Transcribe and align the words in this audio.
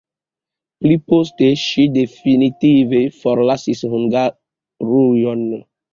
Pli 0.85 0.95
poste 1.11 1.49
ŝi 1.63 1.85
definitive 1.99 3.03
forlasis 3.19 3.85
Hungarujon. 3.93 5.45